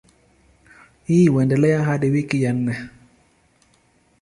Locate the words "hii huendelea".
1.05-1.83